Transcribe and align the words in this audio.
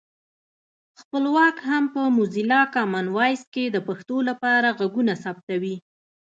خپلواک 1.01 1.55
هم 1.69 1.83
په 1.93 2.01
موزیلا 2.15 2.61
کامن 2.75 3.05
وایس 3.17 3.41
کې 3.53 3.63
د 3.71 3.77
پښتو 3.87 4.17
لپاره 4.29 4.75
غږونه 4.79 5.13
ثبتوي 5.23 5.75